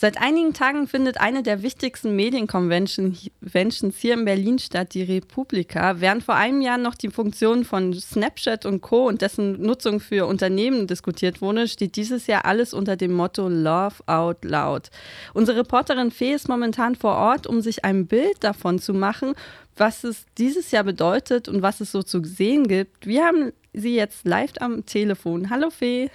[0.00, 6.00] Seit einigen Tagen findet eine der wichtigsten Medienconventions hier in Berlin statt, die Republika.
[6.00, 9.08] Während vor einem Jahr noch die Funktion von Snapchat und Co.
[9.08, 13.96] und dessen Nutzung für Unternehmen diskutiert wurde, steht dieses Jahr alles unter dem Motto Love
[14.06, 14.90] Out Loud.
[15.34, 19.34] Unsere Reporterin Fee ist momentan vor Ort, um sich ein Bild davon zu machen,
[19.76, 23.04] was es dieses Jahr bedeutet und was es so zu sehen gibt.
[23.04, 25.50] Wir haben sie jetzt live am Telefon.
[25.50, 26.08] Hallo Fee.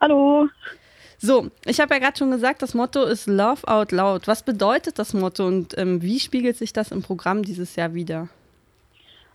[0.00, 0.48] Hallo.
[1.18, 4.26] So, ich habe ja gerade schon gesagt, das Motto ist Love Out Loud.
[4.26, 8.28] Was bedeutet das Motto und ähm, wie spiegelt sich das im Programm dieses Jahr wieder?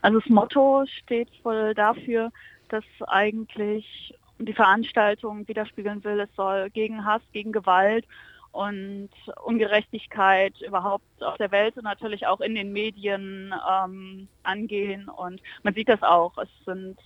[0.01, 2.31] Also das Motto steht voll dafür,
[2.69, 8.05] dass eigentlich die Veranstaltung widerspiegeln will, es soll gegen Hass, gegen Gewalt
[8.51, 9.09] und
[9.43, 15.09] Ungerechtigkeit überhaupt auf der Welt und natürlich auch in den Medien ähm, angehen.
[15.09, 16.37] Und man sieht das auch.
[16.37, 16.97] Es sind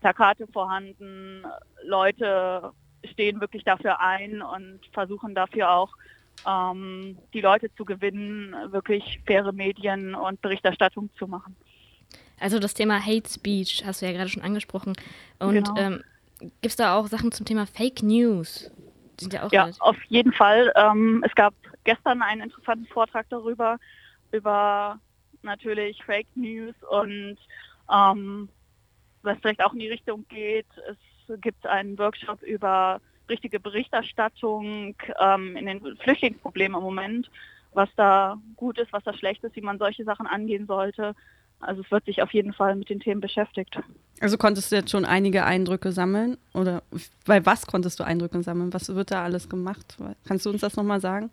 [0.00, 1.44] Plakate vorhanden,
[1.84, 2.72] Leute
[3.04, 5.90] stehen wirklich dafür ein und versuchen dafür auch
[6.46, 11.56] ähm, die Leute zu gewinnen, wirklich faire Medien und Berichterstattung zu machen.
[12.40, 14.94] Also das Thema Hate Speech hast du ja gerade schon angesprochen.
[15.38, 15.76] Und genau.
[15.76, 16.02] ähm,
[16.40, 18.70] gibt es da auch Sachen zum Thema Fake News?
[19.20, 20.72] Sind ja, auch ja auf jeden Fall.
[20.74, 21.54] Ähm, es gab
[21.84, 23.78] gestern einen interessanten Vortrag darüber,
[24.32, 24.98] über
[25.42, 27.36] natürlich Fake News und
[27.92, 28.48] ähm,
[29.22, 30.66] was vielleicht auch in die Richtung geht.
[30.90, 30.96] Es
[31.40, 37.30] gibt einen Workshop über richtige Berichterstattung ähm, in den Flüchtlingsproblemen im Moment,
[37.72, 41.14] was da gut ist, was da schlecht ist, wie man solche Sachen angehen sollte.
[41.60, 43.78] Also es wird sich auf jeden Fall mit den Themen beschäftigt.
[44.20, 46.36] Also konntest du jetzt schon einige Eindrücke sammeln?
[46.54, 46.82] Oder
[47.24, 48.72] bei was konntest du Eindrücke sammeln?
[48.72, 49.96] Was wird da alles gemacht?
[50.26, 51.30] Kannst du uns das nochmal sagen?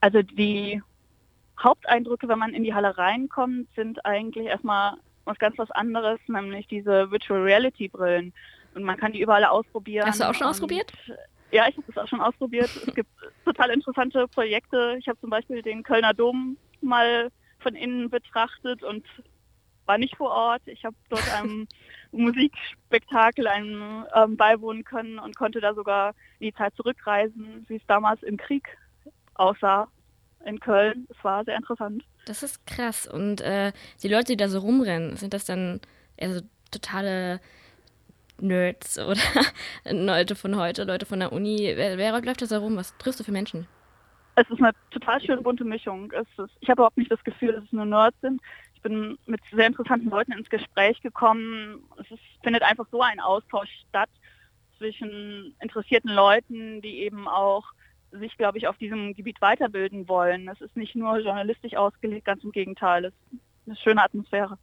[0.00, 0.80] Also die
[1.62, 6.68] Haupteindrücke, wenn man in die Halle reinkommt, sind eigentlich erstmal was ganz was anderes, nämlich
[6.68, 8.32] diese Virtual Reality Brillen.
[8.76, 10.06] Und man kann die überall ausprobieren.
[10.06, 10.92] Hast du auch schon ausprobiert?
[11.50, 12.68] Ja, ich habe das auch schon ausprobiert.
[12.86, 13.08] es gibt
[13.46, 14.96] total interessante Projekte.
[14.98, 19.02] Ich habe zum Beispiel den Kölner Dom mal von innen betrachtet und
[19.86, 20.60] war nicht vor Ort.
[20.66, 21.66] Ich habe dort einem
[22.12, 27.86] Musikspektakel einem ähm, beiwohnen können und konnte da sogar in die Zeit zurückreisen, wie es
[27.86, 28.76] damals im Krieg
[29.34, 29.88] aussah
[30.44, 31.06] in Köln.
[31.08, 32.04] Es war sehr interessant.
[32.26, 33.06] Das ist krass.
[33.06, 35.80] Und äh, die Leute, die da so rumrennen, sind das dann
[36.18, 36.40] eher so
[36.70, 37.40] totale
[38.40, 39.20] Nerds oder
[39.84, 41.72] Leute von heute, Leute von der Uni?
[41.74, 42.76] Wer, wer läuft das da rum?
[42.76, 43.66] Was triffst du für Menschen?
[44.36, 46.10] Es ist eine total schöne bunte Mischung.
[46.12, 46.28] Ist,
[46.60, 48.40] ich habe überhaupt nicht das Gefühl, dass es nur Nerds sind.
[48.74, 51.82] Ich bin mit sehr interessanten Leuten ins Gespräch gekommen.
[51.98, 54.10] Es ist, findet einfach so ein Austausch statt
[54.76, 57.64] zwischen interessierten Leuten, die eben auch
[58.12, 60.48] sich, glaube ich, auf diesem Gebiet weiterbilden wollen.
[60.48, 63.06] Es ist nicht nur journalistisch ausgelegt, ganz im Gegenteil.
[63.06, 64.58] Es ist eine schöne Atmosphäre.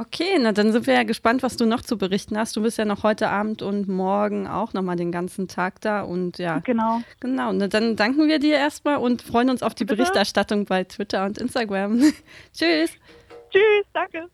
[0.00, 2.56] Okay, na dann sind wir ja gespannt, was du noch zu berichten hast.
[2.56, 6.38] Du bist ja noch heute Abend und morgen auch nochmal den ganzen Tag da und
[6.38, 6.60] ja.
[6.60, 7.02] Genau.
[7.20, 9.96] Genau, na dann danken wir dir erstmal und freuen uns auf die Bitte?
[9.96, 12.00] Berichterstattung bei Twitter und Instagram.
[12.54, 12.92] Tschüss.
[13.50, 14.30] Tschüss, danke.